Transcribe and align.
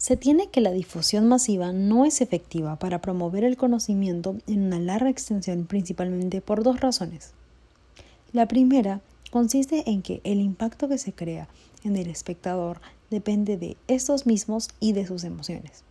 Se 0.00 0.16
tiene 0.16 0.48
que 0.48 0.62
la 0.62 0.72
difusión 0.72 1.28
masiva 1.28 1.74
no 1.74 2.06
es 2.06 2.22
efectiva 2.22 2.76
para 2.76 3.02
promover 3.02 3.44
el 3.44 3.58
conocimiento 3.58 4.34
en 4.46 4.62
una 4.62 4.78
larga 4.78 5.10
extensión 5.10 5.66
principalmente 5.66 6.40
por 6.40 6.62
dos 6.62 6.80
razones. 6.80 7.34
La 8.32 8.48
primera 8.48 9.02
consiste 9.30 9.90
en 9.90 10.00
que 10.00 10.22
el 10.24 10.40
impacto 10.40 10.88
que 10.88 10.96
se 10.96 11.12
crea 11.12 11.48
en 11.84 11.96
el 11.96 12.08
espectador 12.08 12.80
depende 13.10 13.58
de 13.58 13.76
estos 13.88 14.24
mismos 14.24 14.70
y 14.80 14.94
de 14.94 15.06
sus 15.06 15.22
emociones, 15.22 15.84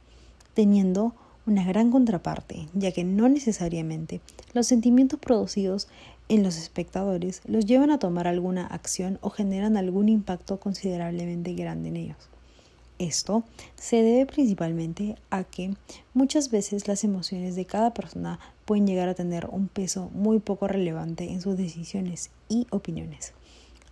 teniendo 0.55 1.13
una 1.45 1.63
gran 1.63 1.91
contraparte, 1.91 2.67
ya 2.73 2.91
que 2.91 3.03
no 3.03 3.29
necesariamente 3.29 4.21
los 4.53 4.65
sentimientos 4.65 5.19
producidos 5.19 5.87
en 6.29 6.41
los 6.41 6.57
espectadores 6.57 7.43
los 7.45 7.67
llevan 7.67 7.91
a 7.91 7.99
tomar 7.99 8.27
alguna 8.27 8.65
acción 8.65 9.19
o 9.21 9.29
generan 9.29 9.77
algún 9.77 10.09
impacto 10.09 10.59
considerablemente 10.59 11.53
grande 11.53 11.89
en 11.89 11.95
ellos. 11.97 12.29
Esto 12.99 13.45
se 13.75 14.03
debe 14.03 14.25
principalmente 14.25 15.15
a 15.29 15.45
que 15.45 15.73
muchas 16.13 16.51
veces 16.51 16.89
las 16.89 17.05
emociones 17.05 17.55
de 17.55 17.63
cada 17.63 17.93
persona 17.93 18.39
pueden 18.65 18.85
llegar 18.85 19.07
a 19.07 19.15
tener 19.15 19.47
un 19.49 19.69
peso 19.69 20.11
muy 20.13 20.39
poco 20.39 20.67
relevante 20.67 21.31
en 21.31 21.39
sus 21.39 21.57
decisiones 21.57 22.29
y 22.49 22.67
opiniones. 22.71 23.33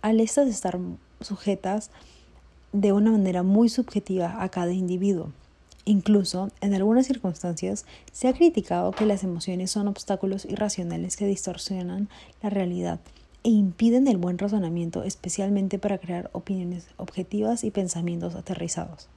Al 0.02 0.20
estas 0.20 0.46
estar 0.48 0.78
sujetas 1.22 1.90
de 2.72 2.92
una 2.92 3.10
manera 3.10 3.42
muy 3.42 3.70
subjetiva 3.70 4.42
a 4.42 4.50
cada 4.50 4.72
individuo. 4.72 5.32
Incluso, 5.86 6.50
en 6.60 6.74
algunas 6.74 7.06
circunstancias, 7.06 7.86
se 8.12 8.28
ha 8.28 8.34
criticado 8.34 8.90
que 8.92 9.06
las 9.06 9.24
emociones 9.24 9.70
son 9.70 9.88
obstáculos 9.88 10.44
irracionales 10.44 11.16
que 11.16 11.24
distorsionan 11.24 12.10
la 12.42 12.50
realidad 12.50 13.00
e 13.44 13.50
impiden 13.50 14.08
el 14.08 14.16
buen 14.16 14.38
razonamiento, 14.38 15.02
especialmente 15.02 15.78
para 15.78 15.98
crear 15.98 16.30
opiniones 16.32 16.88
objetivas 16.96 17.64
y 17.64 17.70
pensamientos 17.70 18.34
aterrizados. 18.34 19.08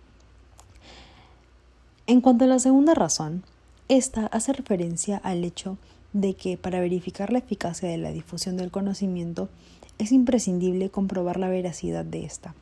En 2.08 2.22
cuanto 2.22 2.46
a 2.46 2.48
la 2.48 2.60
segunda 2.60 2.94
razón, 2.94 3.44
esta 3.88 4.28
hace 4.28 4.54
referencia 4.54 5.18
al 5.18 5.44
hecho 5.44 5.78
de 6.14 6.34
que 6.34 6.58
para 6.58 6.80
verificar 6.80 7.32
la 7.32 7.40
eficacia 7.40 7.90
de 7.90 7.98
la 7.98 8.12
difusión 8.12 8.58
del 8.58 8.72
conocimiento 8.72 9.50
es 9.98 10.12
imprescindible 10.12 10.90
comprobar 10.90 11.38
la 11.38 11.50
veracidad 11.50 12.04
de 12.04 12.26
esta. 12.26 12.56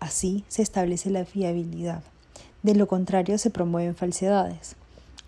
Así 0.00 0.44
se 0.48 0.62
establece 0.62 1.10
la 1.10 1.24
fiabilidad. 1.24 2.02
De 2.62 2.74
lo 2.74 2.88
contrario 2.88 3.38
se 3.38 3.50
promueven 3.50 3.94
falsedades. 3.94 4.76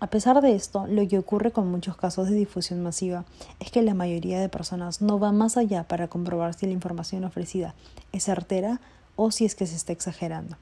A 0.01 0.07
pesar 0.07 0.41
de 0.41 0.55
esto, 0.55 0.87
lo 0.87 1.07
que 1.07 1.19
ocurre 1.19 1.51
con 1.51 1.69
muchos 1.69 1.95
casos 1.95 2.27
de 2.27 2.33
difusión 2.33 2.81
masiva 2.81 3.23
es 3.59 3.69
que 3.69 3.83
la 3.83 3.93
mayoría 3.93 4.39
de 4.39 4.49
personas 4.49 4.99
no 4.99 5.19
va 5.19 5.31
más 5.31 5.57
allá 5.57 5.83
para 5.83 6.07
comprobar 6.07 6.55
si 6.55 6.65
la 6.65 6.71
información 6.71 7.23
ofrecida 7.23 7.75
es 8.11 8.23
certera 8.23 8.81
o 9.15 9.29
si 9.29 9.45
es 9.45 9.53
que 9.53 9.67
se 9.67 9.75
está 9.75 9.93
exagerando. 9.93 10.57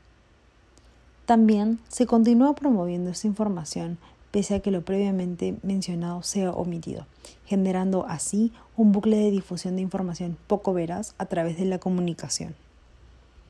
También 1.26 1.80
se 1.88 2.06
continúa 2.06 2.54
promoviendo 2.54 3.12
esta 3.12 3.28
información 3.28 3.98
pese 4.32 4.56
a 4.56 4.60
que 4.60 4.72
lo 4.72 4.84
previamente 4.84 5.56
mencionado 5.64 6.22
sea 6.22 6.52
omitido, 6.52 7.06
generando 7.46 8.06
así 8.10 8.52
un 8.76 8.92
bucle 8.92 9.16
de 9.16 9.32
difusión 9.32 9.78
de 9.78 9.82
información 9.84 10.38
poco 10.48 10.74
veraz 10.74 11.16
a 11.18 11.28
través 11.28 11.58
de 11.58 11.64
la 11.64 11.80
comunicación. 11.80 12.56